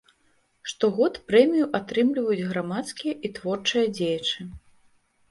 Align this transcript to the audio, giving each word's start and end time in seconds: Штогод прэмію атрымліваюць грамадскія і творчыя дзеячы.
Штогод 0.69 1.17
прэмію 1.31 1.65
атрымліваюць 1.79 2.47
грамадскія 2.53 3.13
і 3.29 3.31
творчыя 3.39 3.85
дзеячы. 3.99 4.47